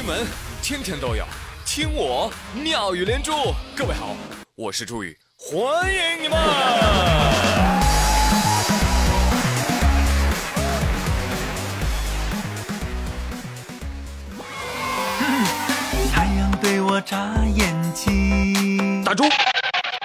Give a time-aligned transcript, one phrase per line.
[0.00, 0.26] 新闻
[0.62, 1.26] 天天都有，
[1.66, 3.32] 听我妙语连珠。
[3.76, 4.16] 各位好，
[4.54, 5.60] 我是朱宇，欢
[5.92, 6.38] 迎你们！
[16.10, 19.04] 太阳对我眨眼睛。
[19.04, 19.24] 打住！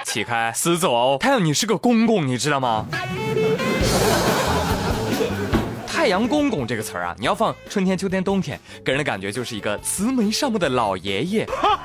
[0.04, 1.16] 起开，死走！
[1.16, 2.84] 太阳，你是个公公，你知道吗？
[6.06, 11.44] 太阳公公这个词儿啊，你要放春天、秋天、冬天，给人的感觉就是一个慈眉善目的老爷爷。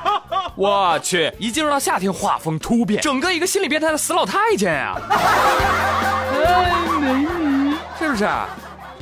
[0.56, 4.96] 我去，一进入到夏天，画风突变，整个一个心理变态的死老太监呀！
[5.10, 8.30] 哎，美女，是不是？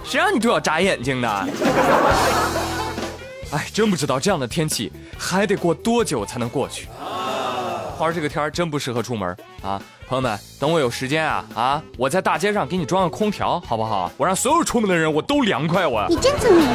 [0.06, 1.28] 谁让你对我眨眼睛的？
[3.52, 6.88] 哎，真不知道这样的天气还得过多久才能过去。
[8.00, 9.82] 花儿这个天儿真不适合出门啊！
[10.08, 14.10] 朋友们，等我有时间啊啊，我在大街上给你装个空调，好不好？
[14.16, 16.06] 我让所有出门的人我都凉快，我。
[16.08, 16.66] 你真聪明。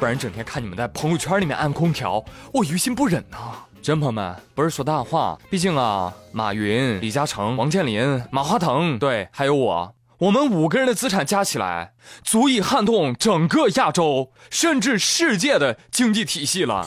[0.00, 3.36] 不然整天看你们在朋友圈里面按空调，我于心不忍呐！
[3.82, 9.94] 真朋友们，不是说大话，毕竟啊，马云、李嘉诚、王健林、马化腾，对，还有我。
[10.16, 16.86] 我们五个人的资产加起来，足以撼动整个亚洲甚至世界的经济体系了，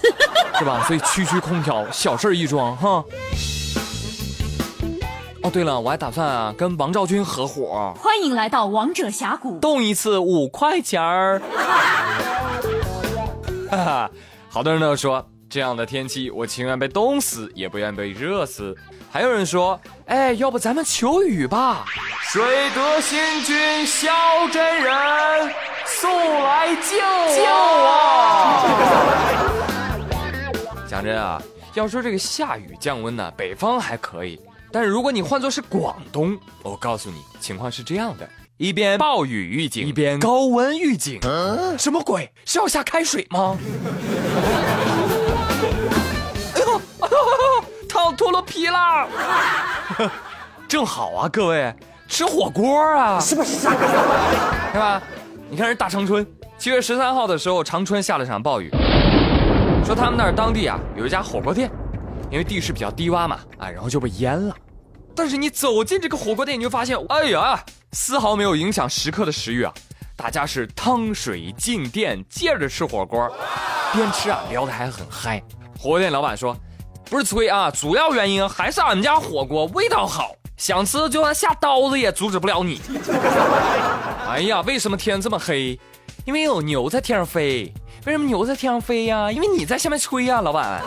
[0.57, 0.83] 是吧？
[0.87, 3.03] 所以区区空调，小事一桩哈。
[5.43, 7.93] 哦，对了，我还打算啊跟王昭君合伙。
[7.99, 11.39] 欢迎来到王者峡谷，动一次五块钱儿。
[13.69, 14.11] 哈哈，
[14.49, 15.25] 好多人都说。
[15.49, 18.75] 这样的天气，我情愿被冻死，也不愿被热死。
[19.09, 21.85] 还有人说，哎，要不咱们求雨吧？
[22.21, 22.43] 水
[22.75, 24.09] 德新君萧
[24.51, 24.93] 真人，
[25.85, 26.97] 速来救
[27.33, 27.45] 救
[30.97, 31.39] 讲真啊，
[31.75, 41.19] 要说这个下雨降温呢，北方还可以，但是如果你换作是广东，我告诉你，情况是这样的：一边暴雨预警，一边高温预警。
[41.77, 42.31] 什么鬼？
[42.45, 43.55] 是要下开水吗？
[47.87, 49.07] 烫脱了皮了，
[50.67, 51.71] 正好啊，各位
[52.07, 53.51] 吃火锅啊，是不是？
[53.59, 53.67] 是
[54.73, 54.99] 吧？
[55.47, 56.25] 你看人大长春，
[56.57, 58.71] 七月十三号的时候，长春下了场暴雨，
[59.85, 61.71] 说他们那儿当地啊有一家火锅店，
[62.29, 64.55] 因为地势比较低洼嘛，啊，然后就被淹了。
[65.15, 69.73] 但是你走进这个火锅店，你就发现，哎呀，丝毫没有影响食客的食欲啊，
[70.15, 73.29] 大家是汤水进店，接着吃火锅，
[73.93, 75.41] 边吃啊聊得还很嗨。
[75.79, 76.55] 火锅店老板说。
[77.09, 82.81] 不是吹啊，主要原因还是俺们家火锅味道好，想吃就算下刀子也阻止不了你。
[84.27, 85.79] 哎呀，为什么天这么黑？
[86.27, 87.73] 因为有牛在天上飞。
[88.05, 89.31] 为什么牛在天上飞呀？
[89.31, 90.83] 因为你在下面吹呀，老板。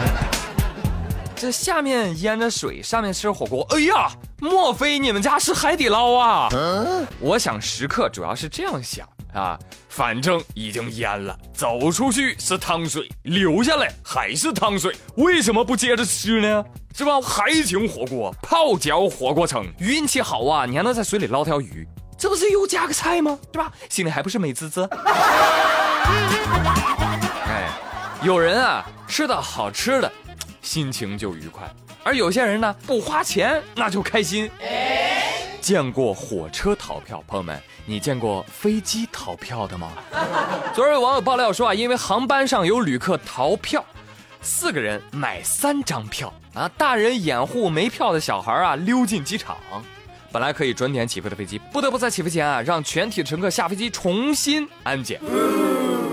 [1.34, 3.66] 这下面淹着水，上面吃火锅。
[3.70, 4.10] 哎呀，
[4.40, 6.50] 莫非你们家是海底捞啊？
[7.18, 9.08] 我想食客主要是这样想。
[9.32, 16.62] 啊，反正已经淹了，走出去是汤水，留下来还是汤水，为什么不接着吃呢？
[16.94, 17.18] 是吧？
[17.22, 21.88] 海景火锅，泡脚火锅城，运气好啊，你还能在水里捞条鱼，
[22.18, 23.38] 这不是又加个菜吗？
[23.52, 23.72] 对吧？
[23.88, 24.88] 心里还不是美滋滋。
[27.46, 27.70] 哎，
[28.22, 30.12] 有人啊，吃到好吃的，
[30.60, 31.62] 心情就愉快，
[32.02, 34.50] 而有些人呢，不花钱那就开心。
[35.60, 39.92] 见过火车逃票，朋友们，你见过飞机逃票的吗？
[40.74, 43.84] 昨日有网友爆料说啊，因为航班上有旅客逃票，
[44.40, 49.56] 四个人买三张票啊，大人掩护没票的小孩啊溜进机场，
[50.30, 55.20] 本来可以准点起飞的飞机，不得不在起飞前啊让全体乘客下飞机重新安检。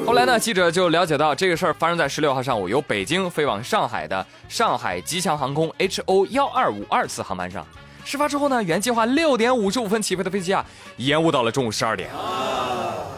[0.06, 7.66] 后来呢，记者就了解到这个事儿发生在十六号上午，由北京飞往上海的上海吉祥航空 HO 幺二五二次航班上。
[8.04, 10.64] 事发之后呢，原计划六点五十五分起飞的飞机啊，
[10.98, 12.12] 延误到了中午十二点。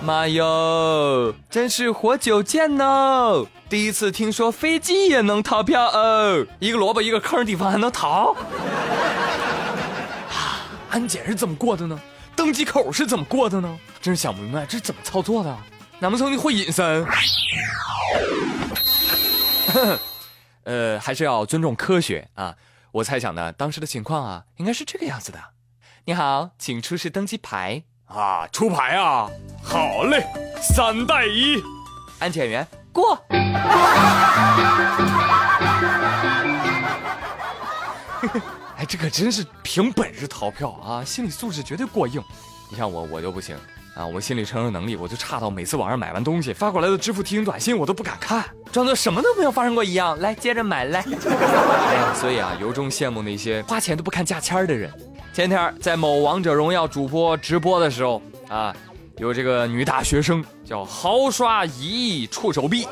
[0.01, 3.45] 妈哟，真是活久见哦！
[3.67, 8.33] 第一次听说飞机也能逃票哦，一个萝卜一个坑地方还能逃？
[10.89, 11.99] 安检是怎么过的呢？
[12.35, 13.77] 登机口是怎么过的呢？
[14.01, 15.57] 真是想不明白这是怎么操作的？
[15.99, 17.05] 难不成你会隐身？
[20.63, 22.55] 呃，还是要尊重科学啊。
[22.91, 25.39] 我猜想呢，当时的情况啊，应该是这个样子的。
[26.05, 29.29] 你好，请出示登机牌啊，出牌啊，
[29.63, 30.25] 好嘞，
[30.61, 31.61] 三带一，
[32.19, 33.19] 安检员过。
[38.87, 42.23] 这可真是凭本事逃票啊，心理素质绝对过硬。
[42.71, 43.55] 你像我，我就不行。
[43.95, 50.15] 啊，我心理承受能力我就差到每次网上买完东西发过来的支付提醒短信我都不敢看，装作什么都没有发生过一样。
[50.19, 50.99] 来，接着买来。
[51.01, 54.93] 哎，所以啊，由衷羡慕那些花钱都不看价签的人。
[55.33, 58.75] 前天在某王者荣耀主播直播的时候啊，
[59.17, 62.83] 有这个女大学生叫豪刷一亿触手币，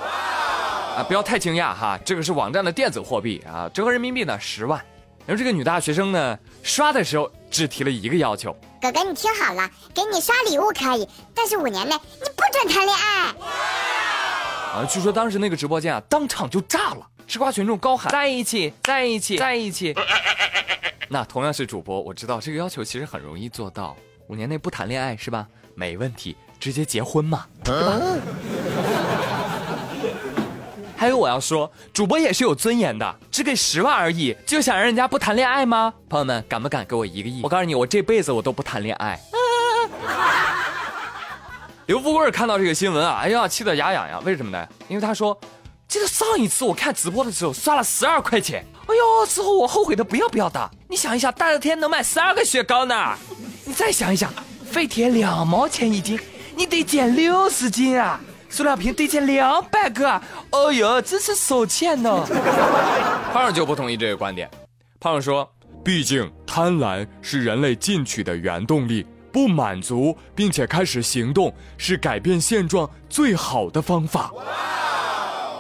[0.98, 4.84] 啊，不要太惊讶哈，这个是网站的电子货币啊，折合人民币呢十万。
[5.28, 13.34] 然后这个女大学生呢，刷的时候只提了一个要求：哥哥，你听好了，给你刷礼物可以，但是五年内你不准谈恋爱。
[14.74, 19.96] 啊，据说当时那个直播间啊，当场就炸了，吃瓜群众高喊在一起，在一起，在一起。
[21.10, 23.98] 那同样是主播，我知道这个要求其实很容易做到，
[24.28, 25.48] 五年内不谈恋爱是吧？
[25.74, 28.00] 没问题，直接结婚嘛，对吧？
[31.06, 35.94] 还有我要说，主播也是有尊严的，只给十万而已，就想让人家不谈恋爱吗？
[36.10, 37.42] 朋友们，敢不敢给我一个亿？
[37.44, 39.22] 我告诉你，我这辈子我都不谈恋爱。
[41.86, 44.24] 刘富贵看到这个新闻啊，哎呀，气得牙痒痒。
[44.24, 44.68] 为什么呢？
[44.88, 45.40] 因为他说，
[45.88, 50.72] 记得上一次我看直播的时候刷了十二块钱，哎呦，之后我后悔的不要不要的。
[50.90, 53.14] 你想一下，大热天能买十二个雪糕呢？
[53.64, 54.34] 你再想一想，
[54.72, 56.20] 废铁两毛钱一斤，
[56.56, 58.20] 你得减六十斤啊。
[58.56, 60.10] 塑料瓶得减两百个，
[60.52, 62.26] 哦呦，真是手欠呢！
[63.34, 64.50] 胖胖就不同意这个观点。
[64.98, 65.46] 胖胖说
[65.84, 74.32] ：“毕竟贪婪是人类进取的原动力，不满足并且开始行动是改变现状最好的方法。”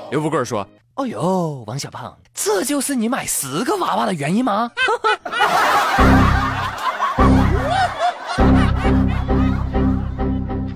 [0.10, 0.66] 刘富贵说
[0.96, 4.72] ：“哦呦，王小胖，这就是你买十个娃娃的原因吗？”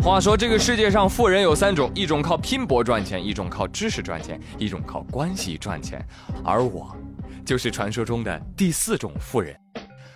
[0.09, 6.03] 话说这个世界上富人有三种，一种靠拼搏赚钱，一种靠知识赚钱，一种靠关系赚钱，
[6.44, 6.95] 而我，
[7.45, 9.56] 就是传说中的第四种富人，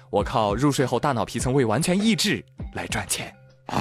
[0.09, 2.43] 我靠入睡后大脑皮层未完全抑制
[2.73, 3.31] 来赚钱。
[3.67, 3.77] 朋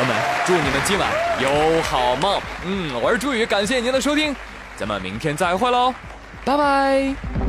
[0.00, 0.16] 友们，
[0.46, 1.12] 祝你们今晚
[1.42, 2.40] 有好梦。
[2.64, 4.34] 嗯，我是朱宇，感谢您的收听，
[4.76, 5.92] 咱们明天再会喽，
[6.42, 7.41] 拜拜。